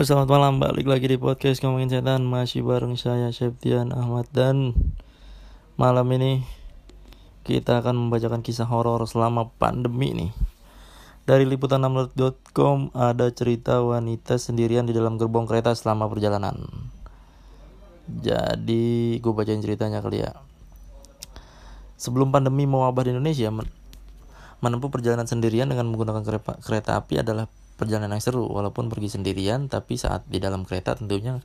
Halo 0.00 0.16
selamat 0.16 0.32
malam 0.32 0.54
balik 0.64 0.88
lagi 0.88 1.12
di 1.12 1.20
podcast 1.20 1.60
ngomongin 1.60 1.92
setan 1.92 2.24
masih 2.24 2.64
bareng 2.64 2.96
saya 2.96 3.28
Septian 3.36 3.92
Ahmad 3.92 4.24
dan 4.32 4.72
malam 5.76 6.08
ini 6.16 6.40
kita 7.44 7.84
akan 7.84 8.08
membacakan 8.08 8.40
kisah 8.40 8.64
horor 8.64 9.04
selama 9.04 9.52
pandemi 9.60 10.16
nih. 10.16 10.32
Dari 11.28 11.44
liputan 11.44 11.84
6.com 11.84 12.96
ada 12.96 13.28
cerita 13.28 13.84
wanita 13.84 14.40
sendirian 14.40 14.88
di 14.88 14.96
dalam 14.96 15.20
gerbong 15.20 15.44
kereta 15.44 15.76
selama 15.76 16.08
perjalanan. 16.08 16.56
Jadi 18.08 19.20
gue 19.20 19.32
bacain 19.36 19.60
ceritanya 19.60 20.00
kali 20.00 20.24
ya. 20.24 20.32
Sebelum 22.00 22.32
pandemi 22.32 22.64
mewabah 22.64 23.04
di 23.04 23.12
Indonesia, 23.12 23.52
menempuh 24.64 24.88
perjalanan 24.88 25.28
sendirian 25.28 25.68
dengan 25.68 25.92
menggunakan 25.92 26.24
kereta, 26.24 26.56
kereta 26.64 26.96
api 26.96 27.20
adalah 27.20 27.52
perjalanan 27.80 28.20
yang 28.20 28.20
seru. 28.20 28.44
Walaupun 28.44 28.92
pergi 28.92 29.16
sendirian 29.16 29.72
tapi 29.72 29.96
saat 29.96 30.28
di 30.28 30.36
dalam 30.36 30.68
kereta 30.68 30.92
tentunya 30.92 31.40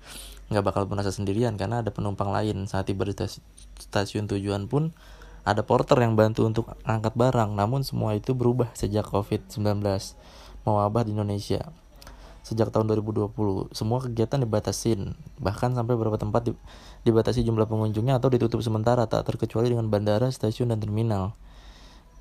nggak 0.51 0.63
bakal 0.67 0.83
merasa 0.91 1.15
sendirian 1.15 1.55
karena 1.55 1.79
ada 1.79 1.95
penumpang 1.95 2.35
lain. 2.35 2.67
Saat 2.67 2.91
tiba 2.91 3.07
di 3.07 3.15
stasiun 3.79 4.27
tujuan 4.27 4.67
pun 4.67 4.91
ada 5.47 5.63
porter 5.63 5.95
yang 6.03 6.19
bantu 6.19 6.43
untuk 6.43 6.75
angkat 6.83 7.15
barang. 7.15 7.55
Namun 7.55 7.87
semua 7.87 8.19
itu 8.19 8.35
berubah 8.35 8.67
sejak 8.75 9.07
covid-19 9.07 9.79
mewabah 10.67 11.07
di 11.07 11.15
Indonesia 11.15 11.71
sejak 12.45 12.69
tahun 12.69 12.93
2020 13.01 13.73
semua 13.73 13.97
kegiatan 14.05 14.37
dibatasin 14.37 15.17
bahkan 15.41 15.73
sampai 15.73 15.97
beberapa 15.97 16.21
tempat 16.21 16.53
dibatasi 17.01 17.41
jumlah 17.41 17.65
pengunjungnya 17.65 18.21
atau 18.21 18.29
ditutup 18.29 18.61
sementara 18.61 19.09
tak 19.09 19.25
terkecuali 19.25 19.73
dengan 19.73 19.89
bandara, 19.89 20.29
stasiun, 20.29 20.69
dan 20.69 20.77
terminal 20.77 21.33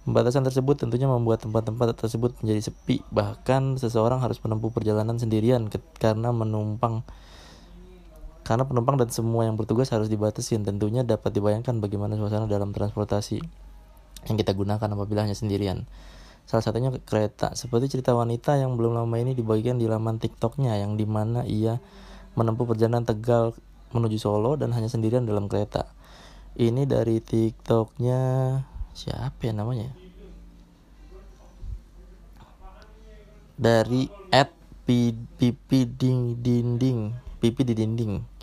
Pembatasan 0.04 0.44
tersebut 0.44 0.76
tentunya 0.76 1.08
membuat 1.08 1.40
tempat-tempat 1.40 1.96
tersebut 1.96 2.36
menjadi 2.44 2.68
sepi, 2.68 3.00
bahkan 3.08 3.80
seseorang 3.80 4.20
harus 4.20 4.36
menempuh 4.44 4.68
perjalanan 4.68 5.16
sendirian 5.16 5.72
karena 5.96 6.28
menumpang 6.28 7.00
karena 8.44 8.68
penumpang 8.68 9.00
dan 9.00 9.08
semua 9.08 9.48
yang 9.48 9.56
bertugas 9.56 9.88
harus 9.88 10.12
dibatasi. 10.12 10.60
Tentunya 10.60 11.00
dapat 11.08 11.32
dibayangkan 11.32 11.80
bagaimana 11.80 12.20
suasana 12.20 12.44
dalam 12.44 12.76
transportasi 12.76 13.40
yang 14.28 14.36
kita 14.36 14.52
gunakan 14.52 14.84
apabila 14.92 15.24
hanya 15.24 15.32
sendirian. 15.32 15.88
Salah 16.44 16.60
satunya 16.60 16.92
kereta, 16.92 17.56
seperti 17.56 17.96
cerita 17.96 18.12
wanita 18.12 18.60
yang 18.60 18.76
belum 18.76 19.00
lama 19.00 19.16
ini 19.16 19.32
dibagikan 19.32 19.80
di 19.80 19.88
laman 19.88 20.20
TikToknya 20.20 20.76
yang 20.76 21.00
di 21.00 21.08
mana 21.08 21.48
ia 21.48 21.80
menempuh 22.36 22.68
perjalanan 22.68 23.08
Tegal 23.08 23.56
menuju 23.96 24.20
Solo 24.20 24.60
dan 24.60 24.76
hanya 24.76 24.92
sendirian 24.92 25.24
dalam 25.24 25.48
kereta. 25.48 25.88
Ini 26.60 26.84
dari 26.84 27.24
TikToknya 27.24 28.20
siapa 28.94 29.38
ya 29.42 29.52
namanya 29.52 29.90
dari 33.54 34.06
at 34.30 34.50
pipi 34.86 35.86
ding 35.86 36.38
dinding 36.38 37.14
pipi 37.38 37.62
di 37.66 37.74
dinding 37.74 38.34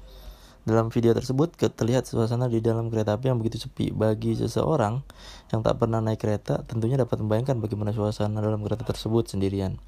dalam 0.62 0.94
video 0.94 1.18
tersebut 1.18 1.58
terlihat 1.58 2.06
suasana 2.06 2.46
di 2.46 2.62
dalam 2.62 2.94
kereta 2.94 3.18
api 3.18 3.34
yang 3.34 3.42
begitu 3.42 3.58
sepi. 3.58 3.90
Bagi 3.90 4.38
seseorang 4.38 5.02
yang 5.50 5.66
tak 5.66 5.82
pernah 5.82 5.98
naik 5.98 6.22
kereta, 6.22 6.62
tentunya 6.70 7.02
dapat 7.02 7.18
membayangkan 7.18 7.58
bagaimana 7.58 7.90
suasana 7.90 8.46
dalam 8.46 8.62
kereta 8.62 8.86
tersebut 8.86 9.26
sendirian. 9.26 9.82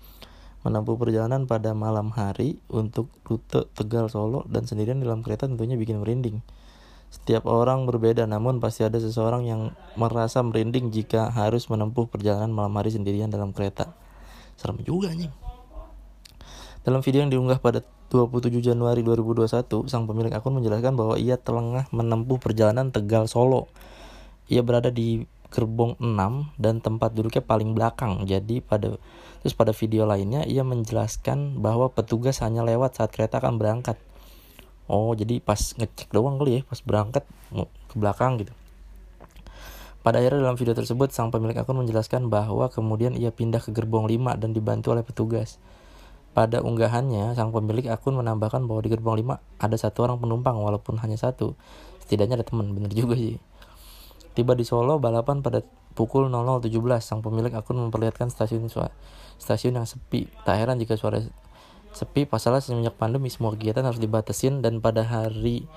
Menempuh 0.66 0.98
perjalanan 0.98 1.46
pada 1.46 1.78
malam 1.78 2.10
hari 2.16 2.58
untuk 2.72 3.12
rute 3.28 3.70
Tegal 3.78 4.10
Solo 4.10 4.48
dan 4.50 4.66
sendirian 4.66 4.98
dalam 4.98 5.22
kereta 5.22 5.46
tentunya 5.46 5.78
bikin 5.78 6.02
merinding. 6.02 6.42
Setiap 7.14 7.46
orang 7.46 7.86
berbeda, 7.86 8.26
namun 8.26 8.58
pasti 8.58 8.82
ada 8.82 8.98
seseorang 8.98 9.46
yang 9.46 9.62
merasa 9.94 10.42
merinding 10.42 10.90
jika 10.90 11.30
harus 11.30 11.70
menempuh 11.70 12.10
perjalanan 12.10 12.50
malam 12.50 12.74
hari 12.74 12.90
sendirian 12.90 13.30
dalam 13.30 13.54
kereta. 13.54 13.94
Serem 14.58 14.82
juga 14.82 15.14
nih. 15.14 15.30
Dalam 16.82 17.06
video 17.06 17.22
yang 17.22 17.30
diunggah 17.30 17.62
pada 17.62 17.86
27 18.10 18.66
Januari 18.66 19.06
2021, 19.06 19.46
sang 19.86 20.10
pemilik 20.10 20.34
akun 20.34 20.58
menjelaskan 20.58 20.98
bahwa 20.98 21.14
ia 21.22 21.38
telah 21.38 21.86
menempuh 21.94 22.42
perjalanan 22.42 22.90
Tegal 22.90 23.30
Solo. 23.30 23.70
Ia 24.50 24.66
berada 24.66 24.90
di 24.90 25.22
gerbong 25.54 25.94
6 26.02 26.58
dan 26.58 26.82
tempat 26.82 27.14
duduknya 27.14 27.46
paling 27.46 27.78
belakang. 27.78 28.26
Jadi 28.26 28.58
pada 28.58 28.98
terus 29.46 29.54
pada 29.54 29.70
video 29.70 30.10
lainnya 30.10 30.50
ia 30.50 30.66
menjelaskan 30.66 31.62
bahwa 31.62 31.94
petugas 31.94 32.42
hanya 32.42 32.66
lewat 32.66 32.98
saat 32.98 33.14
kereta 33.14 33.38
akan 33.38 33.62
berangkat 33.62 34.02
oh 34.88 35.16
jadi 35.16 35.40
pas 35.40 35.60
ngecek 35.60 36.12
doang 36.12 36.40
kali 36.42 36.60
ya 36.60 36.62
pas 36.68 36.80
berangkat 36.84 37.24
ke 37.90 37.96
belakang 37.96 38.42
gitu. 38.42 38.54
Pada 40.04 40.20
akhirnya 40.20 40.44
dalam 40.44 40.60
video 40.60 40.76
tersebut 40.76 41.16
sang 41.16 41.32
pemilik 41.32 41.56
akun 41.56 41.80
menjelaskan 41.80 42.28
bahwa 42.28 42.68
kemudian 42.68 43.16
ia 43.16 43.32
pindah 43.32 43.64
ke 43.64 43.72
gerbong 43.72 44.04
5 44.04 44.36
dan 44.36 44.52
dibantu 44.52 44.92
oleh 44.92 45.00
petugas. 45.00 45.64
Pada 46.36 46.60
unggahannya 46.60 47.32
sang 47.40 47.56
pemilik 47.56 47.88
akun 47.88 48.20
menambahkan 48.20 48.68
bahwa 48.68 48.84
di 48.84 48.92
gerbong 48.92 49.16
5 49.24 49.64
ada 49.64 49.76
satu 49.80 50.04
orang 50.04 50.20
penumpang 50.20 50.60
walaupun 50.60 51.00
hanya 51.00 51.16
satu. 51.16 51.56
Setidaknya 52.04 52.44
ada 52.44 52.46
teman 52.46 52.76
bener 52.76 52.92
juga 52.92 53.16
sih. 53.16 53.40
Tiba 54.36 54.60
di 54.60 54.68
Solo 54.68 55.00
balapan 55.00 55.40
pada 55.40 55.64
pukul 55.96 56.28
00.17 56.28 56.74
sang 57.00 57.24
pemilik 57.24 57.54
akun 57.56 57.80
memperlihatkan 57.80 58.28
stasiun 58.28 58.68
stasiun 59.40 59.80
yang 59.80 59.88
sepi. 59.88 60.28
Tak 60.44 60.60
heran 60.60 60.84
jika 60.84 61.00
suara 61.00 61.24
sepi 61.94 62.26
pasalnya 62.26 62.60
semenjak 62.60 62.98
pandemi 62.98 63.30
semua 63.30 63.54
kegiatan 63.54 63.86
harus 63.86 64.02
dibatasin 64.02 64.66
dan 64.66 64.82
pada 64.82 65.06
hari 65.06 65.70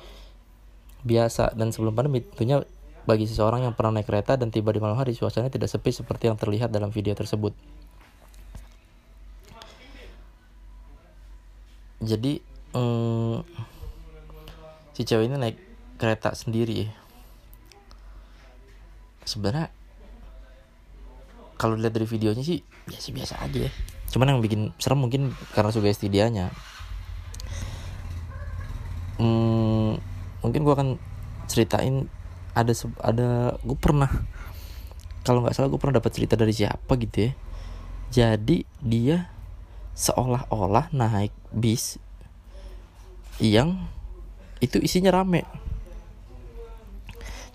biasa 1.05 1.53
dan 1.55 1.71
sebelum 1.71 1.93
pandemi 1.93 2.25
tentunya 2.25 2.65
bagi 3.07 3.29
seseorang 3.29 3.63
yang 3.69 3.75
pernah 3.77 4.01
naik 4.01 4.11
kereta 4.11 4.35
dan 4.35 4.51
tiba 4.51 4.75
di 4.75 4.83
malam 4.83 4.99
hari 4.99 5.15
suasananya 5.15 5.55
tidak 5.55 5.71
sepi 5.71 5.95
seperti 5.95 6.27
yang 6.27 6.35
terlihat 6.35 6.75
dalam 6.75 6.91
video 6.91 7.15
tersebut. 7.15 7.55
Jadi 12.03 12.43
hmm, 12.75 13.37
si 14.99 15.07
cewek 15.07 15.31
ini 15.31 15.37
naik 15.39 15.57
kereta 16.03 16.35
sendiri. 16.35 16.91
Sebenarnya 19.23 19.76
kalau 21.57 21.77
dilihat 21.77 21.97
dari 21.97 22.09
videonya 22.09 22.45
sih 22.45 22.61
biasa-biasa 22.87 23.41
aja. 23.43 23.69
Ya 23.69 23.73
cuman 24.11 24.33
yang 24.33 24.41
bikin 24.41 24.71
serem 24.79 25.03
mungkin 25.03 25.35
karena 25.53 25.75
sugesti 25.75 26.07
dianya 26.07 26.55
hmm, 29.19 29.99
mungkin 30.47 30.61
gue 30.63 30.73
akan 30.73 30.89
ceritain 31.51 32.07
ada 32.57 32.73
ada 33.03 33.59
gue 33.61 33.77
pernah 33.77 34.09
kalau 35.27 35.43
nggak 35.43 35.59
salah 35.59 35.69
gue 35.69 35.81
pernah 35.81 35.99
dapat 35.99 36.13
cerita 36.15 36.39
dari 36.39 36.55
siapa 36.55 36.95
gitu 37.03 37.27
ya. 37.27 37.33
Jadi 38.07 38.63
dia 38.79 39.27
seolah-olah 39.99 40.95
naik 40.95 41.35
bis 41.51 41.99
yang 43.43 43.91
itu 44.63 44.79
isinya 44.79 45.11
rame. 45.11 45.43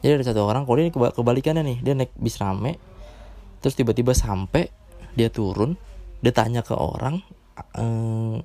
Jadi 0.03 0.19
ada 0.19 0.25
satu 0.27 0.43
orang 0.43 0.67
kalau 0.67 0.83
ini 0.83 0.91
kebalikannya 0.91 1.63
nih 1.63 1.77
dia 1.79 1.95
naik 1.95 2.11
bis 2.19 2.35
rame 2.43 2.75
terus 3.61 3.77
tiba-tiba 3.77 4.11
sampai 4.17 4.67
dia 5.13 5.29
turun 5.29 5.77
dia 6.21 6.33
tanya 6.33 6.65
ke 6.65 6.73
orang 6.73 7.21
eh, 7.77 8.37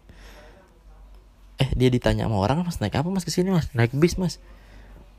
eh 1.56 1.70
dia 1.72 1.88
ditanya 1.88 2.28
sama 2.28 2.36
orang 2.40 2.64
mas 2.64 2.78
naik 2.80 2.96
apa 3.00 3.08
mas 3.08 3.24
ke 3.24 3.32
sini 3.32 3.48
mas? 3.52 3.72
Naik 3.72 3.96
bis 3.96 4.20
mas. 4.20 4.40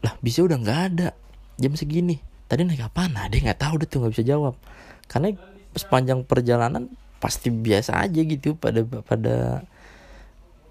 Lah 0.05 0.13
bisnya 0.21 0.45
udah 0.45 0.57
nggak 0.61 0.79
ada 0.93 1.07
jam 1.57 1.73
segini. 1.73 2.21
Tadi 2.45 2.61
naik 2.63 2.85
apa 2.85 3.09
nah 3.09 3.25
dia 3.25 3.41
nggak 3.41 3.59
tahu 3.59 3.81
dia 3.81 3.87
tuh 3.89 4.05
nggak 4.05 4.13
bisa 4.13 4.25
jawab. 4.25 4.53
Karena 5.09 5.33
sepanjang 5.73 6.25
perjalanan 6.25 6.93
pasti 7.17 7.49
biasa 7.49 7.97
aja 7.97 8.21
gitu 8.21 8.53
pada 8.53 8.85
pada 8.85 9.65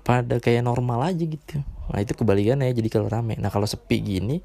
pada 0.06 0.34
kayak 0.38 0.62
normal 0.62 1.02
aja 1.10 1.24
gitu. 1.26 1.66
Nah 1.90 1.98
itu 1.98 2.14
kebalikannya 2.14 2.70
jadi 2.70 2.86
kalau 2.86 3.10
rame. 3.10 3.34
Nah 3.34 3.50
kalau 3.50 3.66
sepi 3.66 3.98
gini 3.98 4.42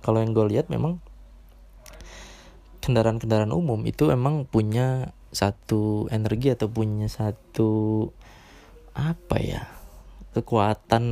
kalau 0.00 0.24
yang 0.24 0.32
gue 0.32 0.44
lihat 0.56 0.72
memang 0.72 1.00
kendaraan-kendaraan 2.84 3.50
umum 3.50 3.80
itu 3.88 4.12
emang 4.12 4.44
punya 4.44 5.16
satu 5.34 6.06
energi 6.14 6.54
atau 6.54 6.70
punya 6.70 7.10
satu 7.10 8.06
apa 8.94 9.36
ya 9.42 9.66
kekuatan 10.36 11.04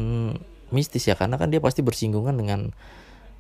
mistis 0.71 1.09
ya. 1.09 1.15
Karena 1.19 1.41
kan 1.41 1.49
dia 1.49 1.59
pasti 1.59 1.81
bersinggungan 1.81 2.37
dengan 2.37 2.71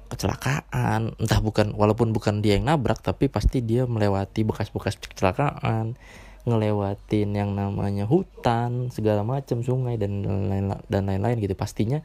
kecelakaan. 0.08 1.16
Entah 1.16 1.40
bukan 1.40 1.76
walaupun 1.76 2.12
bukan 2.12 2.40
dia 2.40 2.56
yang 2.56 2.68
nabrak 2.68 3.00
tapi 3.00 3.28
pasti 3.32 3.60
dia 3.60 3.88
melewati 3.88 4.44
bekas-bekas 4.44 5.00
kecelakaan 5.00 5.96
ngelewatin 6.42 7.38
yang 7.38 7.54
namanya 7.54 8.02
hutan 8.02 8.90
segala 8.90 9.22
macam 9.22 9.62
sungai 9.62 9.94
dan 9.94 10.26
lain 10.50 10.74
dan 10.90 11.02
lain-lain 11.06 11.38
gitu. 11.38 11.54
Pastinya 11.54 12.02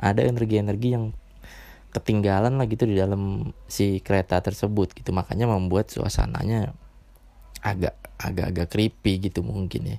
ada 0.00 0.24
energi-energi 0.24 0.88
yang 0.96 1.12
ketinggalan 1.94 2.58
lah 2.58 2.66
gitu 2.66 2.90
di 2.90 2.98
dalam 2.98 3.54
si 3.70 4.02
kereta 4.02 4.42
tersebut 4.42 4.90
gitu. 4.98 5.14
Makanya 5.14 5.46
membuat 5.46 5.94
suasananya 5.94 6.74
agak 7.62 7.94
agak-agak 8.18 8.68
creepy 8.68 9.30
gitu 9.30 9.46
mungkin 9.46 9.96
ya. 9.96 9.98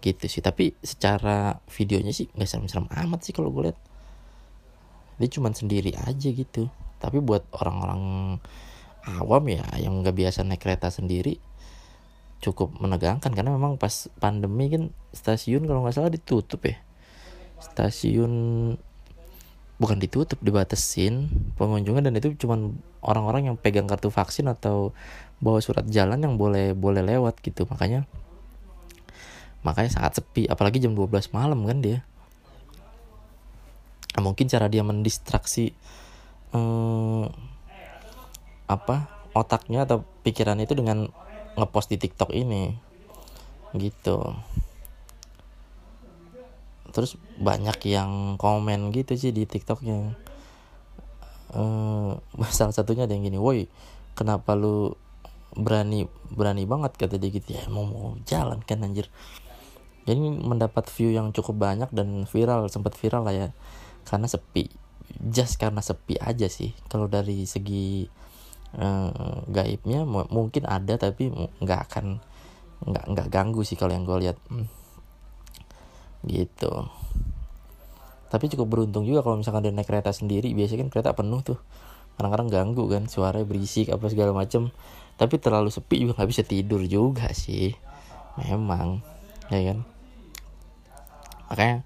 Gitu 0.00 0.24
sih. 0.26 0.40
Tapi 0.40 0.72
secara 0.80 1.60
videonya 1.68 2.16
sih 2.16 2.32
nggak 2.32 2.48
serem-serem 2.48 2.88
amat 2.88 3.20
sih 3.28 3.36
kalau 3.36 3.52
gue 3.52 3.68
lihat. 3.68 3.78
Dia 5.20 5.28
cuma 5.28 5.52
sendiri 5.52 5.92
aja 5.92 6.28
gitu. 6.32 6.72
Tapi 6.96 7.20
buat 7.20 7.44
orang-orang 7.52 8.02
awam 9.04 9.44
ya 9.50 9.66
yang 9.76 10.00
nggak 10.00 10.14
biasa 10.14 10.46
naik 10.46 10.62
kereta 10.64 10.88
sendiri 10.88 11.36
cukup 12.40 12.72
menegangkan. 12.80 13.36
Karena 13.36 13.52
memang 13.52 13.76
pas 13.76 14.08
pandemi 14.16 14.72
kan 14.72 14.88
stasiun 15.12 15.68
kalau 15.68 15.84
nggak 15.84 15.94
salah 15.94 16.08
ditutup 16.08 16.64
ya. 16.64 16.80
Stasiun 17.62 18.32
bukan 19.82 19.98
ditutup 19.98 20.38
dibatasin 20.38 21.26
pengunjungnya 21.58 22.06
dan 22.06 22.14
itu 22.14 22.38
cuman 22.38 22.78
orang-orang 23.02 23.50
yang 23.50 23.56
pegang 23.58 23.90
kartu 23.90 24.14
vaksin 24.14 24.46
atau 24.46 24.94
bawa 25.42 25.58
surat 25.58 25.82
jalan 25.90 26.22
yang 26.22 26.38
boleh 26.38 26.70
boleh 26.70 27.02
lewat 27.02 27.42
gitu. 27.42 27.66
Makanya 27.66 28.06
makanya 29.66 29.90
sangat 29.90 30.22
sepi 30.22 30.46
apalagi 30.46 30.78
jam 30.78 30.94
12 30.94 31.34
malam 31.34 31.66
kan 31.66 31.82
dia. 31.82 32.06
Nah, 34.14 34.22
mungkin 34.22 34.46
cara 34.46 34.70
dia 34.70 34.86
mendistraksi 34.86 35.74
hmm, 36.54 37.26
apa 38.70 39.10
otaknya 39.34 39.82
atau 39.82 40.06
pikiran 40.22 40.62
itu 40.62 40.78
dengan 40.78 41.10
ngepost 41.58 41.90
di 41.90 41.98
TikTok 41.98 42.30
ini. 42.30 42.78
Gitu 43.74 44.30
terus 46.92 47.16
banyak 47.40 47.76
yang 47.88 48.36
komen 48.36 48.92
gitu 48.92 49.16
sih 49.16 49.32
di 49.32 49.48
TikToknya 49.48 50.12
uh, 51.56 52.12
salah 52.56 52.74
satunya 52.76 53.08
ada 53.08 53.16
yang 53.16 53.24
gini 53.26 53.40
woi 53.40 53.66
kenapa 54.12 54.52
lu 54.52 54.94
berani 55.52 56.08
berani 56.32 56.64
banget? 56.64 56.96
kata 56.96 57.20
dia 57.20 57.30
gitu. 57.32 57.52
Ya 57.52 57.64
mau 57.68 57.84
mau 57.84 58.16
jalan 58.24 58.60
kan 58.64 58.80
anjir. 58.84 59.12
Jadi 60.02 60.18
mendapat 60.18 60.90
view 60.90 61.14
yang 61.14 61.30
cukup 61.30 61.62
banyak 61.62 61.90
dan 61.94 62.26
viral 62.26 62.66
sempat 62.72 62.96
viral 62.98 63.22
lah 63.28 63.34
ya. 63.34 63.48
Karena 64.08 64.26
sepi 64.26 64.66
just 65.28 65.60
karena 65.60 65.84
sepi 65.84 66.18
aja 66.18 66.48
sih. 66.48 66.72
Kalau 66.88 67.06
dari 67.06 67.44
segi 67.44 68.08
uh, 68.80 69.44
gaibnya 69.46 70.02
mungkin 70.08 70.64
ada 70.66 70.96
tapi 70.96 71.30
nggak 71.62 71.80
akan 71.90 72.18
nggak 72.82 73.04
nggak 73.14 73.28
ganggu 73.30 73.62
sih 73.62 73.78
kalau 73.78 73.94
yang 73.94 74.08
gue 74.08 74.18
lihat. 74.26 74.38
Hmm 74.48 74.81
gitu. 76.26 76.88
Tapi 78.32 78.48
cukup 78.48 78.66
beruntung 78.66 79.04
juga 79.04 79.20
kalau 79.20 79.44
misalkan 79.44 79.60
dia 79.60 79.76
naik 79.76 79.84
kereta 79.84 80.08
sendiri. 80.08 80.56
Biasanya 80.56 80.88
kan 80.88 80.90
kereta 80.90 81.10
penuh 81.12 81.44
tuh. 81.44 81.60
Kadang-kadang 82.16 82.48
ganggu 82.48 82.88
kan 82.88 83.04
suara 83.04 83.44
berisik 83.44 83.92
apa 83.92 84.08
segala 84.08 84.32
macem. 84.32 84.72
Tapi 85.20 85.36
terlalu 85.36 85.68
sepi 85.68 86.00
juga 86.00 86.16
nggak 86.16 86.30
bisa 86.32 86.40
tidur 86.40 86.80
juga 86.88 87.28
sih. 87.36 87.76
Memang 88.40 89.04
ya 89.52 89.60
kan? 89.72 89.78
Makanya 91.52 91.76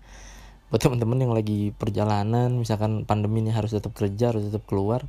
buat 0.70 0.78
teman-teman 0.82 1.18
yang 1.26 1.34
lagi 1.34 1.74
perjalanan 1.74 2.54
misalkan 2.54 3.02
pandemi 3.06 3.42
ini 3.42 3.50
harus 3.50 3.74
tetap 3.74 3.94
kerja 3.94 4.34
harus 4.34 4.50
tetap 4.50 4.66
keluar 4.66 5.06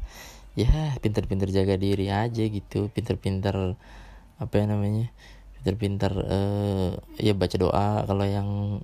ya 0.53 0.94
pinter-pinter 1.01 1.53
jaga 1.53 1.77
diri 1.77 2.09
aja 2.09 2.44
gitu. 2.50 2.89
Pinter-pinter 2.89 3.77
apa 4.41 4.53
ya 4.57 4.65
namanya? 4.65 5.13
Pinter-pinter 5.62 6.12
uh, 6.18 6.97
ya 7.21 7.38
baca 7.38 7.56
doa 7.62 7.89
kalau 8.09 8.25
yang 8.25 8.81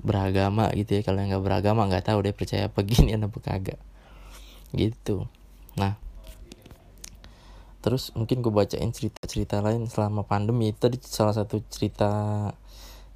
beragama 0.00 0.72
gitu 0.76 1.00
ya. 1.00 1.02
Kalau 1.04 1.20
yang 1.20 1.36
nggak 1.36 1.44
beragama 1.44 1.86
nggak 1.88 2.10
tahu 2.12 2.24
deh 2.24 2.34
percaya 2.34 2.68
apa 2.68 2.80
gini 2.84 3.14
apa 3.16 3.38
kagak. 3.40 3.80
Gitu. 4.72 5.28
Nah 5.76 5.96
terus 7.80 8.12
mungkin 8.12 8.44
gue 8.44 8.52
bacain 8.52 8.92
cerita-cerita 8.92 9.64
lain 9.64 9.88
selama 9.88 10.24
pandemi. 10.28 10.72
Tadi 10.76 11.00
salah 11.00 11.32
satu 11.32 11.64
cerita 11.72 12.10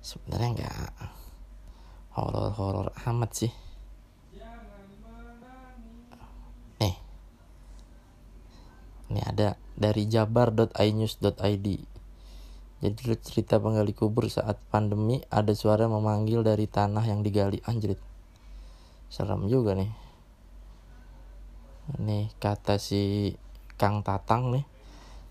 sebenarnya 0.00 0.48
nggak 0.60 0.76
horor-horor 2.16 2.92
amat 3.08 3.30
sih. 3.32 3.52
Nih 6.80 6.96
ini 9.12 9.20
ada 9.20 9.60
dari 9.76 10.08
jabar.inews.id 10.08 11.93
jadi 12.84 13.16
cerita 13.16 13.56
penggali 13.56 13.96
kubur 13.96 14.28
saat 14.28 14.60
pandemi 14.68 15.24
ada 15.32 15.56
suara 15.56 15.88
memanggil 15.88 16.44
dari 16.44 16.68
tanah 16.68 17.00
yang 17.08 17.24
digali 17.24 17.64
anjrit. 17.64 17.96
Serem 19.08 19.48
juga 19.48 19.72
nih. 19.72 19.88
Nih 21.96 22.28
kata 22.36 22.76
si 22.76 23.32
Kang 23.80 24.04
Tatang 24.04 24.52
nih. 24.52 24.68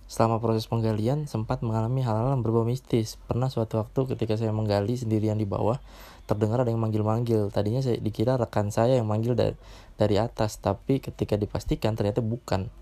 Selama 0.09 0.41
proses 0.41 0.65
penggalian 0.65 1.29
sempat 1.29 1.61
mengalami 1.61 2.01
hal-hal 2.01 2.33
yang 2.33 2.41
berbau 2.41 2.65
mistis. 2.65 3.21
Pernah 3.29 3.53
suatu 3.53 3.77
waktu 3.77 4.17
ketika 4.17 4.33
saya 4.33 4.49
menggali 4.49 4.97
sendirian 4.97 5.37
di 5.37 5.45
bawah, 5.45 5.77
terdengar 6.25 6.65
ada 6.65 6.73
yang 6.73 6.81
manggil-manggil. 6.81 7.53
Tadinya 7.53 7.85
saya 7.85 8.01
dikira 8.01 8.33
rekan 8.41 8.73
saya 8.73 8.97
yang 8.97 9.05
manggil 9.05 9.37
dari, 9.37 9.53
dari 10.01 10.17
atas, 10.17 10.57
tapi 10.57 11.05
ketika 11.05 11.37
dipastikan 11.37 11.93
ternyata 11.93 12.25
bukan 12.25 12.73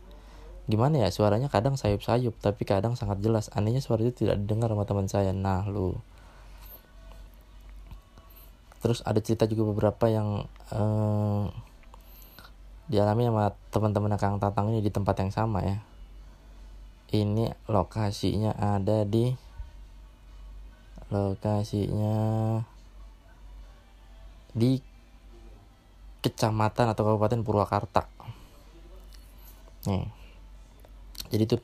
gimana 0.70 1.02
ya 1.02 1.10
suaranya 1.10 1.50
kadang 1.50 1.74
sayup-sayup 1.74 2.38
tapi 2.38 2.64
kadang 2.68 2.94
sangat 2.94 3.22
jelas. 3.24 3.50
Anehnya 3.54 3.82
suara 3.82 4.06
itu 4.06 4.26
tidak 4.26 4.42
didengar 4.46 4.70
sama 4.70 4.86
teman 4.86 5.08
saya 5.10 5.34
nah 5.34 5.66
lu. 5.66 5.98
Terus 8.82 9.06
ada 9.06 9.22
cerita 9.22 9.46
juga 9.46 9.74
beberapa 9.74 10.10
yang 10.10 10.46
eh, 10.74 11.44
dialami 12.90 13.30
sama 13.30 13.54
teman-teman 13.74 14.18
Kang 14.18 14.42
Tatang 14.42 14.74
ini 14.74 14.82
di 14.82 14.92
tempat 14.94 15.18
yang 15.22 15.32
sama 15.34 15.62
ya. 15.66 15.78
Ini 17.12 17.52
lokasinya 17.70 18.56
ada 18.58 19.04
di 19.04 19.30
lokasinya 21.12 22.18
di 24.56 24.80
kecamatan 26.24 26.94
atau 26.94 27.04
kabupaten 27.04 27.44
Purwakarta. 27.44 28.08
Nih 29.90 30.21
jadi 31.32 31.48
itu 31.48 31.56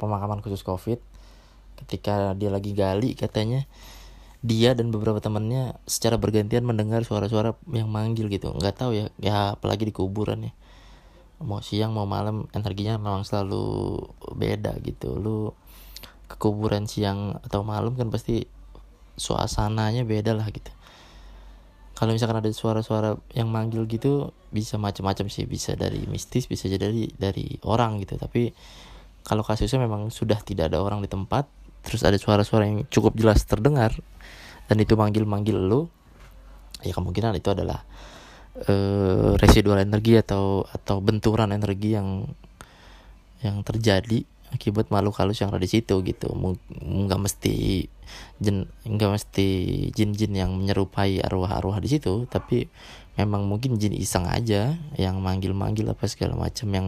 pemakaman 0.00 0.40
khusus 0.40 0.64
covid. 0.64 0.98
Ketika 1.76 2.32
dia 2.32 2.48
lagi 2.48 2.72
gali 2.72 3.12
katanya 3.12 3.68
dia 4.42 4.74
dan 4.74 4.90
beberapa 4.90 5.22
temannya 5.22 5.78
secara 5.86 6.18
bergantian 6.18 6.66
mendengar 6.66 7.06
suara-suara 7.06 7.54
yang 7.70 7.86
manggil 7.86 8.26
gitu. 8.26 8.50
Nggak 8.50 8.74
tahu 8.74 8.90
ya 8.96 9.04
ya 9.22 9.54
apalagi 9.54 9.86
di 9.86 9.94
kuburan 9.94 10.50
ya. 10.50 10.52
Mau 11.42 11.62
siang 11.62 11.94
mau 11.94 12.06
malam 12.06 12.50
energinya 12.50 12.98
memang 12.98 13.22
selalu 13.22 13.98
beda 14.34 14.78
gitu. 14.82 15.14
Lu 15.18 15.54
ke 16.26 16.34
kuburan 16.38 16.90
siang 16.90 17.38
atau 17.44 17.62
malam 17.62 17.94
kan 17.94 18.10
pasti 18.10 18.46
suasananya 19.14 20.02
beda 20.02 20.34
lah 20.34 20.50
gitu. 20.50 20.74
Kalau 21.94 22.10
misalkan 22.10 22.42
ada 22.42 22.50
suara-suara 22.50 23.14
yang 23.30 23.46
manggil 23.46 23.86
gitu 23.86 24.34
bisa 24.50 24.74
macam-macam 24.74 25.30
sih. 25.30 25.46
Bisa 25.46 25.78
dari 25.78 26.02
mistis 26.10 26.50
bisa 26.50 26.66
jadi 26.66 26.90
dari 26.90 27.06
dari 27.14 27.46
orang 27.62 28.02
gitu. 28.02 28.18
Tapi 28.18 28.50
kalau 29.22 29.42
kasusnya 29.46 29.82
memang 29.82 30.10
sudah 30.10 30.38
tidak 30.42 30.70
ada 30.70 30.82
orang 30.82 31.02
di 31.02 31.08
tempat 31.10 31.46
terus 31.82 32.06
ada 32.06 32.14
suara-suara 32.14 32.66
yang 32.66 32.86
cukup 32.86 33.18
jelas 33.18 33.42
terdengar 33.42 33.94
dan 34.70 34.76
itu 34.78 34.94
manggil-manggil 34.94 35.58
lu 35.58 35.90
ya 36.82 36.94
kemungkinan 36.94 37.34
itu 37.38 37.50
adalah 37.50 37.82
uh, 38.66 39.34
residual 39.38 39.82
energi 39.82 40.18
atau 40.18 40.66
atau 40.66 41.02
benturan 41.02 41.50
energi 41.54 41.94
yang 41.94 42.26
yang 43.42 43.66
terjadi 43.66 44.22
akibat 44.52 44.92
makhluk 44.92 45.16
halus 45.18 45.40
yang 45.40 45.50
ada 45.50 45.64
di 45.64 45.70
situ 45.70 46.04
gitu. 46.04 46.28
Nggak 46.84 47.20
mesti 47.20 47.88
jin 48.38 48.68
nggak 48.84 49.10
mesti 49.16 49.48
jin-jin 49.96 50.32
yang 50.36 50.52
menyerupai 50.52 51.24
arwah-arwah 51.24 51.80
di 51.80 51.88
situ 51.96 52.28
tapi 52.28 52.68
memang 53.16 53.48
mungkin 53.48 53.80
jin 53.80 53.96
iseng 53.96 54.28
aja 54.28 54.76
yang 55.00 55.24
manggil-manggil 55.24 55.88
apa 55.88 56.04
segala 56.04 56.36
macam 56.36 56.68
yang 56.68 56.86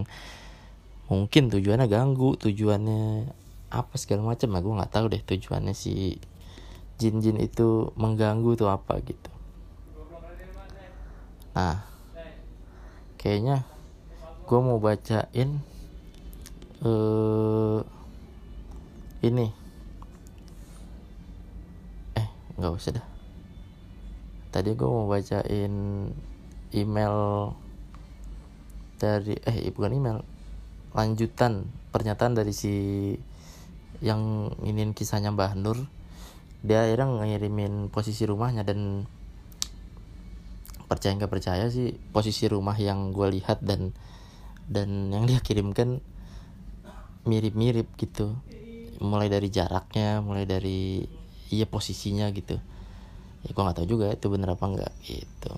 mungkin 1.04 1.52
tujuannya 1.52 1.86
ganggu 1.86 2.36
tujuannya 2.40 3.28
apa 3.74 3.94
segala 3.98 4.34
macam. 4.34 4.54
Lah 4.54 4.60
gue 4.62 4.74
nggak 4.78 4.92
tahu 4.94 5.06
deh 5.12 5.22
tujuannya 5.22 5.74
si 5.76 6.16
jin-jin 6.96 7.42
itu 7.42 7.90
mengganggu 7.98 8.54
tuh 8.54 8.70
apa 8.70 9.02
gitu. 9.02 9.30
Nah 11.54 11.82
kayaknya 13.18 13.66
gue 14.44 14.58
mau 14.60 14.78
bacain 14.78 15.60
uh, 16.84 17.80
ini. 19.24 19.48
Eh 22.14 22.28
nggak 22.56 22.72
usah 22.72 22.92
dah. 23.00 23.06
Tadi 24.54 24.70
gue 24.70 24.86
mau 24.86 25.10
bacain 25.10 25.74
email 26.70 27.16
dari 28.98 29.34
eh 29.42 29.70
bukan 29.74 29.94
email 29.94 30.18
lanjutan 30.94 31.66
pernyataan 31.90 32.38
dari 32.38 32.54
si 32.54 32.74
yang 33.98 34.54
ingin 34.62 34.94
kisahnya 34.94 35.34
Mbah 35.34 35.58
Nur. 35.58 35.78
Dia 36.64 36.86
akhirnya 36.88 37.10
ngirimin 37.10 37.92
posisi 37.92 38.24
rumahnya 38.24 38.64
dan 38.64 39.04
percaya 40.88 41.12
nggak 41.18 41.32
percaya 41.32 41.66
sih 41.68 41.92
posisi 42.14 42.46
rumah 42.48 42.78
yang 42.78 43.10
gue 43.10 43.26
lihat 43.36 43.60
dan 43.60 43.92
dan 44.70 45.12
yang 45.12 45.28
dia 45.28 45.42
kirimkan 45.42 46.00
mirip-mirip 47.28 47.90
gitu. 47.98 48.38
Mulai 49.02 49.28
dari 49.28 49.50
jaraknya 49.50 50.22
mulai 50.22 50.46
dari 50.48 51.04
iya 51.52 51.66
posisinya 51.68 52.30
gitu. 52.32 52.56
Ya 53.44 53.50
gue 53.52 53.62
nggak 53.62 53.82
tahu 53.82 53.88
juga 53.90 54.14
itu 54.14 54.26
bener 54.32 54.56
apa 54.56 54.64
enggak 54.64 54.92
gitu. 55.04 55.52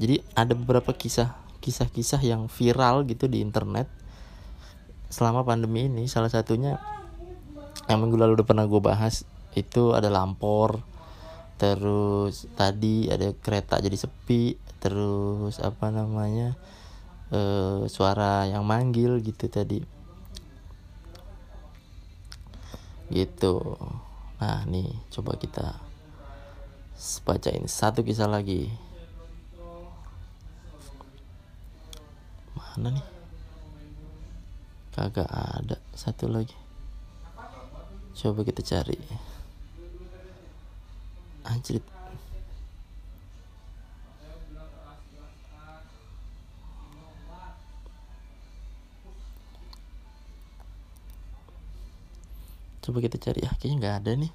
Jadi 0.00 0.24
ada 0.32 0.56
beberapa 0.56 0.96
kisah 0.96 1.36
kisah-kisah 1.60 2.20
yang 2.24 2.48
viral 2.48 3.04
gitu 3.04 3.28
di 3.28 3.44
internet 3.44 3.86
selama 5.12 5.44
pandemi 5.44 5.86
ini. 5.86 6.08
Salah 6.08 6.32
satunya 6.32 6.80
yang 7.86 8.00
minggu 8.00 8.16
lalu 8.16 8.40
udah 8.40 8.46
pernah 8.48 8.64
gue 8.64 8.80
bahas 8.80 9.22
itu 9.52 9.92
ada 9.92 10.06
lampor 10.08 10.80
terus 11.60 12.48
tadi 12.56 13.10
ada 13.12 13.36
kereta 13.36 13.82
jadi 13.82 13.92
sepi 13.92 14.56
terus 14.80 15.60
apa 15.60 15.92
namanya 15.92 16.56
uh, 17.34 17.84
suara 17.84 18.48
yang 18.48 18.64
manggil 18.64 19.20
gitu 19.20 19.50
tadi. 19.52 19.84
Gitu. 23.10 23.54
Nah 24.40 24.64
nih 24.64 24.88
coba 25.12 25.36
kita 25.36 25.76
bacain 27.24 27.64
satu 27.68 28.04
kisah 28.04 28.28
lagi 28.28 28.89
mana 32.80 32.96
nih. 32.96 33.06
Kagak 34.96 35.28
ada 35.28 35.76
satu 35.92 36.32
lagi. 36.32 36.56
Coba 38.16 38.40
kita 38.40 38.64
cari. 38.64 38.96
Anjrit. 41.44 41.84
Coba 52.80 53.04
kita 53.04 53.20
cari. 53.20 53.44
Ya 53.44 53.52
kayaknya 53.60 53.76
nggak 53.76 53.96
ada 54.00 54.10
nih. 54.24 54.32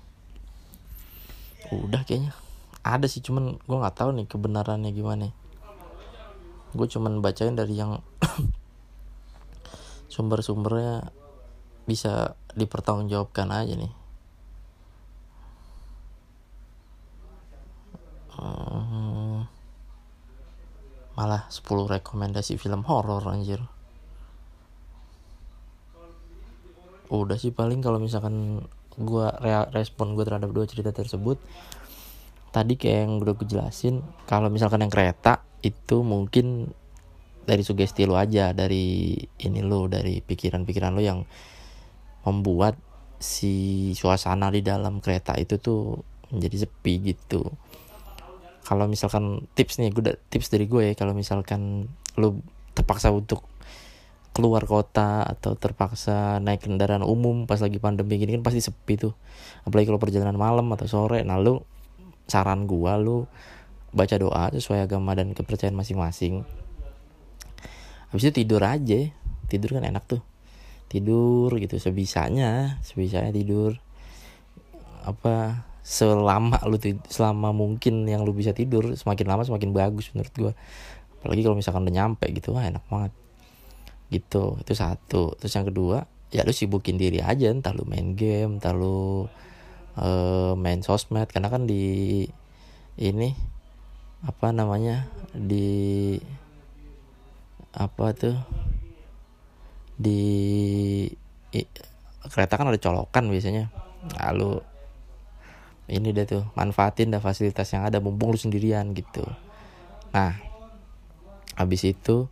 Udah 1.74 2.06
kayaknya. 2.06 2.30
Ada 2.86 3.10
sih 3.10 3.25
cuman 3.25 3.58
gue 3.58 3.78
nggak 3.82 3.98
tahu 3.98 4.14
nih 4.22 4.30
kebenarannya 4.30 4.94
gimana. 4.94 5.34
Gue 6.75 6.86
cuman 6.92 7.24
bacain 7.24 7.58
dari 7.58 7.80
yang 7.80 8.04
sumber-sumbernya 10.16 11.12
bisa 11.84 12.40
dipertanggungjawabkan 12.56 13.52
aja 13.52 13.76
nih. 13.76 13.94
Hmm, 18.36 19.44
malah 21.20 21.52
10 21.52 21.92
rekomendasi 22.00 22.56
film 22.56 22.88
horor 22.88 23.28
anjir. 23.28 23.60
Udah 27.12 27.36
sih 27.36 27.52
paling 27.52 27.84
kalau 27.84 28.00
misalkan 28.00 28.66
gue 28.96 29.28
respon 29.76 30.16
gue 30.16 30.24
terhadap 30.24 30.56
dua 30.56 30.64
cerita 30.64 30.96
tersebut 30.96 31.36
tadi 32.56 32.80
kayak 32.80 33.00
yang 33.04 33.14
udah 33.20 33.36
gue 33.36 33.48
jelasin 33.52 34.00
kalau 34.24 34.48
misalkan 34.48 34.80
yang 34.80 34.88
kereta 34.88 35.44
itu 35.60 36.00
mungkin 36.00 36.72
dari 37.46 37.62
sugesti 37.62 38.10
lo 38.10 38.18
aja 38.18 38.52
dari 38.52 39.16
ini 39.46 39.62
lo 39.62 39.86
dari 39.86 40.20
pikiran-pikiran 40.20 40.92
lo 40.98 41.02
yang 41.02 41.20
membuat 42.25 42.75
si 43.22 43.94
suasana 43.94 44.50
di 44.50 44.66
dalam 44.66 45.00
kereta 45.00 45.38
itu 45.38 45.62
tuh 45.62 46.02
menjadi 46.34 46.66
sepi 46.68 46.94
gitu. 47.14 47.46
Kalau 48.66 48.90
misalkan 48.90 49.46
tips 49.54 49.78
nih 49.78 49.94
gue 49.94 50.18
tips 50.34 50.50
dari 50.50 50.66
gue 50.66 50.92
ya 50.92 50.94
kalau 50.98 51.14
misalkan 51.14 51.86
lo 52.18 52.42
terpaksa 52.74 53.14
untuk 53.14 53.46
keluar 54.36 54.68
kota 54.68 55.24
atau 55.24 55.56
terpaksa 55.56 56.44
naik 56.44 56.68
kendaraan 56.68 57.08
umum 57.08 57.48
pas 57.48 57.62
lagi 57.64 57.80
pandemi 57.80 58.20
gini 58.20 58.36
kan 58.36 58.44
pasti 58.44 58.60
sepi 58.60 58.98
tuh. 59.00 59.14
Apalagi 59.64 59.88
kalau 59.88 60.02
perjalanan 60.02 60.36
malam 60.36 60.68
atau 60.74 60.90
sore. 60.90 61.22
Nah 61.22 61.38
lu 61.40 61.62
saran 62.25 62.66
gua 62.66 62.98
lu 62.98 63.30
baca 63.96 64.18
doa 64.20 64.52
sesuai 64.52 64.90
agama 64.92 65.16
dan 65.16 65.32
kepercayaan 65.32 65.78
masing-masing 65.78 66.44
habis 68.10 68.30
itu 68.30 68.44
tidur 68.44 68.62
aja. 68.66 69.10
Tidur 69.46 69.78
kan 69.78 69.86
enak 69.86 70.04
tuh. 70.06 70.22
Tidur 70.90 71.54
gitu 71.58 71.78
sebisanya 71.78 72.82
sebisanya 72.82 73.30
tidur. 73.34 73.78
Apa 75.06 75.66
selama 75.86 76.58
lu 76.66 76.82
selama 77.06 77.54
mungkin 77.54 78.10
yang 78.10 78.26
lu 78.26 78.34
bisa 78.34 78.58
tidur 78.58 78.98
semakin 78.98 79.26
lama 79.30 79.46
semakin 79.46 79.70
bagus 79.70 80.10
menurut 80.14 80.34
gua. 80.34 80.54
Apalagi 81.22 81.42
kalau 81.46 81.58
misalkan 81.58 81.86
udah 81.86 81.96
nyampe 81.96 82.26
gitu 82.34 82.54
wah 82.58 82.66
enak 82.66 82.86
banget. 82.90 83.14
Gitu 84.10 84.58
itu 84.62 84.74
satu. 84.74 85.38
Terus 85.38 85.54
yang 85.54 85.66
kedua 85.70 86.10
ya 86.34 86.42
lu 86.42 86.52
sibukin 86.52 86.98
diri 86.98 87.22
aja 87.22 87.54
entah 87.54 87.72
lu 87.72 87.86
main 87.86 88.18
game 88.18 88.58
entah 88.58 88.74
lu 88.74 89.30
uh, 89.98 90.54
main 90.58 90.82
sosmed. 90.82 91.30
Karena 91.30 91.54
kan 91.54 91.70
di 91.70 92.26
ini 92.98 93.36
apa 94.26 94.50
namanya 94.50 95.06
di 95.36 96.18
apa 97.75 98.15
tuh? 98.15 98.38
Di 100.00 100.20
i, 101.51 101.62
kereta 102.32 102.55
kan 102.55 102.72
ada 102.72 102.79
colokan 102.79 103.27
biasanya. 103.27 103.70
Lalu 104.15 104.60
ini 105.86 106.10
deh 106.15 106.25
tuh 106.25 106.44
manfaatin 106.58 107.13
dah 107.13 107.22
fasilitas 107.22 107.70
yang 107.75 107.86
ada 107.86 108.01
mumpung 108.01 108.34
lu 108.34 108.39
sendirian 108.39 108.96
gitu. 108.98 109.22
Nah 110.15 110.34
habis 111.55 111.86
itu 111.86 112.25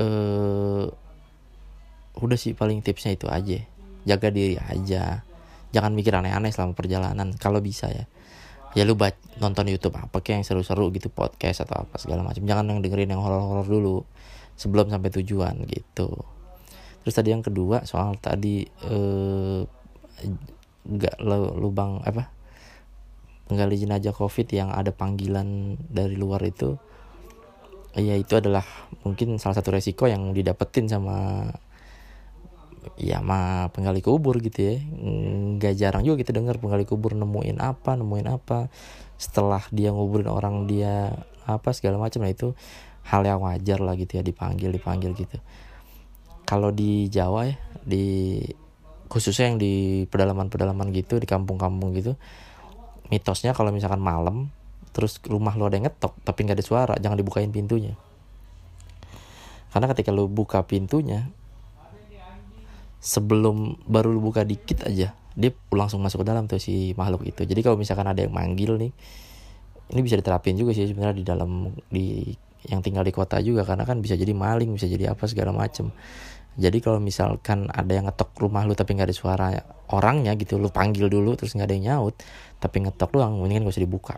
uh, 0.00 0.84
udah 2.18 2.38
sih 2.38 2.56
paling 2.56 2.80
tipsnya 2.80 3.14
itu 3.14 3.28
aja. 3.28 3.58
Jaga 4.08 4.28
diri 4.32 4.56
aja. 4.56 5.22
Jangan 5.68 5.92
mikir 5.92 6.16
aneh-aneh 6.16 6.48
selama 6.48 6.72
perjalanan 6.72 7.36
kalau 7.36 7.60
bisa 7.60 7.92
ya 7.92 8.08
ya 8.76 8.84
lu 8.84 8.98
baca, 8.98 9.16
nonton 9.40 9.70
YouTube 9.70 9.96
apa 9.96 10.20
kayak 10.20 10.42
yang 10.42 10.44
seru-seru 10.44 10.92
gitu 10.92 11.08
podcast 11.08 11.64
atau 11.64 11.88
apa 11.88 11.96
segala 11.96 12.26
macam 12.26 12.44
jangan 12.44 12.68
yang 12.68 12.80
dengerin 12.84 13.14
yang 13.16 13.22
horor-horor 13.24 13.64
dulu 13.64 13.96
sebelum 14.58 14.90
sampai 14.90 15.10
tujuan 15.22 15.64
gitu. 15.70 16.10
Terus 17.06 17.14
tadi 17.14 17.32
yang 17.32 17.40
kedua 17.40 17.86
soal 17.88 18.18
tadi 18.20 18.66
eh 18.66 19.62
nggak 20.88 21.16
lubang 21.60 22.00
apa 22.02 22.32
penggali 23.48 23.76
jenazah 23.80 24.12
covid 24.12 24.48
yang 24.52 24.68
ada 24.72 24.92
panggilan 24.92 25.76
dari 25.88 26.16
luar 26.16 26.44
itu 26.44 26.76
ya 27.96 28.14
itu 28.14 28.36
adalah 28.36 28.64
mungkin 29.02 29.40
salah 29.40 29.56
satu 29.56 29.72
resiko 29.72 30.04
yang 30.04 30.36
didapetin 30.36 30.88
sama 30.88 31.48
ya 32.96 33.20
sama 33.20 33.68
penggali 33.74 34.00
kubur 34.00 34.40
gitu 34.40 34.72
ya. 34.72 34.76
Nggak 35.58 35.74
jarang 35.76 36.02
juga 36.06 36.22
kita 36.24 36.32
dengar 36.32 36.56
penggali 36.56 36.88
kubur 36.88 37.12
nemuin 37.12 37.58
apa 37.60 37.98
nemuin 37.98 38.26
apa. 38.30 38.72
Setelah 39.18 39.66
dia 39.74 39.90
nguburin 39.90 40.30
orang 40.30 40.70
dia 40.70 41.12
apa 41.44 41.74
segala 41.76 41.98
macam 41.98 42.22
nah 42.24 42.30
itu 42.30 42.54
hal 43.08 43.24
yang 43.24 43.40
wajar 43.40 43.80
lah 43.80 43.96
gitu 43.96 44.20
ya 44.20 44.22
dipanggil 44.22 44.72
dipanggil 44.72 45.12
gitu. 45.12 45.36
Kalau 46.48 46.72
di 46.72 47.12
Jawa 47.12 47.52
ya 47.52 47.56
di 47.84 48.40
khususnya 49.08 49.52
yang 49.52 49.58
di 49.60 50.04
pedalaman-pedalaman 50.08 50.92
gitu 50.92 51.16
di 51.16 51.24
kampung-kampung 51.24 51.96
gitu 51.96 52.12
mitosnya 53.08 53.56
kalau 53.56 53.72
misalkan 53.72 54.04
malam 54.04 54.52
terus 54.92 55.16
rumah 55.24 55.56
lo 55.56 55.64
ada 55.64 55.80
yang 55.80 55.88
ngetok 55.88 56.12
tapi 56.28 56.44
nggak 56.44 56.60
ada 56.60 56.64
suara 56.64 56.94
jangan 57.00 57.16
dibukain 57.16 57.48
pintunya. 57.48 57.96
Karena 59.72 59.88
ketika 59.92 60.12
lo 60.12 60.28
buka 60.28 60.64
pintunya 60.64 61.28
sebelum 62.98 63.78
baru 63.86 64.10
lo 64.14 64.20
buka 64.20 64.42
dikit 64.42 64.86
aja 64.86 65.14
dia 65.38 65.50
langsung 65.70 66.02
masuk 66.02 66.26
ke 66.26 66.26
dalam 66.26 66.50
tuh 66.50 66.58
si 66.58 66.98
makhluk 66.98 67.22
itu. 67.22 67.46
Jadi 67.46 67.62
kalau 67.62 67.78
misalkan 67.78 68.10
ada 68.10 68.26
yang 68.26 68.34
manggil 68.34 68.74
nih 68.74 68.90
ini 69.94 70.00
bisa 70.02 70.18
diterapin 70.18 70.58
juga 70.58 70.74
sih 70.74 70.90
sebenarnya 70.90 71.16
di 71.16 71.24
dalam 71.24 71.70
di 71.88 72.34
yang 72.66 72.82
tinggal 72.82 73.06
di 73.06 73.14
kota 73.14 73.38
juga 73.38 73.62
karena 73.62 73.86
kan 73.86 74.02
bisa 74.02 74.18
jadi 74.18 74.34
maling 74.34 74.74
bisa 74.74 74.90
jadi 74.90 75.14
apa 75.14 75.30
segala 75.30 75.54
macem. 75.54 75.94
Jadi 76.58 76.82
kalau 76.82 76.98
misalkan 76.98 77.70
ada 77.70 77.86
yang 77.94 78.10
ngetok 78.10 78.34
rumah 78.42 78.66
lu 78.66 78.74
tapi 78.74 78.98
nggak 78.98 79.14
ada 79.14 79.16
suara 79.16 79.46
orangnya 79.94 80.34
gitu 80.34 80.58
lu 80.58 80.74
panggil 80.74 81.06
dulu 81.06 81.38
terus 81.38 81.54
nggak 81.54 81.70
ada 81.70 81.74
yang 81.78 81.86
nyaut 81.94 82.18
tapi 82.58 82.82
ngetok 82.82 83.14
doang 83.14 83.38
mendingan 83.38 83.70
gak 83.70 83.78
usah 83.78 83.86
dibuka 83.86 84.14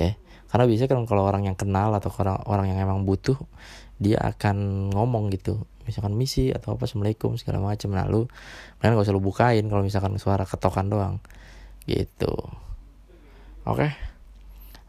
ya. 0.00 0.16
Karena 0.48 0.64
biasanya 0.66 0.88
kan 0.88 1.04
kalau 1.04 1.22
orang 1.28 1.46
yang 1.46 1.54
kenal 1.54 1.92
atau 1.92 2.08
orang 2.16 2.40
orang 2.48 2.66
yang 2.72 2.78
emang 2.80 3.04
butuh 3.04 3.36
dia 4.00 4.16
akan 4.24 4.88
ngomong 4.96 5.28
gitu 5.36 5.60
misalkan 5.84 6.14
misi 6.16 6.52
atau 6.52 6.76
apa 6.76 6.84
assalamualaikum 6.84 7.36
segala 7.40 7.60
macam 7.62 7.90
nah 7.92 8.04
lu 8.06 8.28
gak 8.80 8.96
usah 8.96 9.14
lu 9.14 9.22
bukain 9.22 9.64
kalau 9.68 9.82
misalkan 9.84 10.16
suara 10.16 10.44
ketokan 10.44 10.88
doang. 10.88 11.16
Gitu. 11.88 12.32
Oke? 13.68 13.92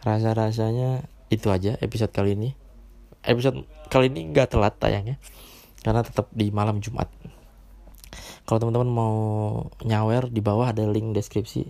Rasa 0.02 0.34
rasanya 0.34 1.06
itu 1.30 1.48
aja 1.54 1.78
episode 1.80 2.12
kali 2.12 2.36
ini. 2.36 2.50
Episode 3.22 3.64
kali 3.88 4.10
ini 4.10 4.34
nggak 4.34 4.58
telat 4.58 4.76
tayangnya. 4.82 5.22
Karena 5.82 6.02
tetap 6.06 6.30
di 6.34 6.50
malam 6.50 6.82
Jumat. 6.82 7.10
Kalau 8.46 8.58
teman-teman 8.60 8.90
mau 8.92 9.16
nyawer 9.86 10.28
di 10.28 10.42
bawah 10.44 10.74
ada 10.74 10.84
link 10.90 11.14
deskripsi. 11.16 11.70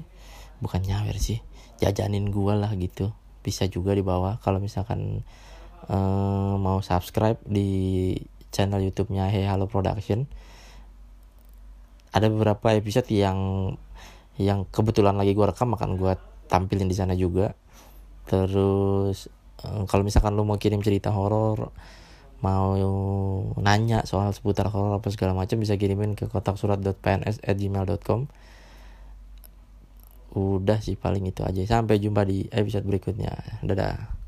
Bukan 0.63 0.81
nyawer 0.85 1.17
sih 1.17 1.41
jajanin 1.81 2.29
gua 2.29 2.53
lah 2.55 2.71
gitu. 2.77 3.11
Bisa 3.41 3.65
juga 3.65 3.97
di 3.97 4.05
bawah. 4.05 4.37
Kalau 4.39 4.61
misalkan 4.61 5.25
uh, 5.89 6.55
mau 6.61 6.79
subscribe 6.85 7.41
di 7.43 8.13
channel 8.51 8.83
YouTube-nya 8.83 9.31
Hey 9.31 9.47
Halo 9.47 9.65
Production. 9.65 10.27
Ada 12.11 12.27
beberapa 12.27 12.75
episode 12.75 13.07
yang 13.09 13.39
yang 14.35 14.67
kebetulan 14.67 15.15
lagi 15.15 15.31
gue 15.31 15.47
rekam 15.47 15.71
akan 15.73 15.95
gue 15.95 16.13
tampilin 16.51 16.91
di 16.91 16.95
sana 16.95 17.15
juga. 17.15 17.55
Terus 18.27 19.31
uh, 19.63 19.87
kalau 19.87 20.03
misalkan 20.03 20.35
lo 20.35 20.43
mau 20.43 20.59
kirim 20.59 20.83
cerita 20.83 21.09
horor, 21.15 21.71
mau 22.41 22.75
nanya 23.61 24.03
soal 24.03 24.33
seputar 24.33 24.67
horor 24.73 24.97
apa 24.97 25.07
segala 25.13 25.37
macam 25.37 25.61
bisa 25.61 25.77
kirimin 25.77 26.17
ke 26.17 26.27
kotak 26.27 26.57
surat.pns@gmail.com 26.57 28.27
udah 30.31 30.79
sih 30.79 30.95
paling 30.95 31.27
itu 31.27 31.43
aja 31.43 31.59
sampai 31.67 31.99
jumpa 31.99 32.23
di 32.23 32.47
episode 32.55 32.87
berikutnya 32.87 33.35
dadah 33.67 34.20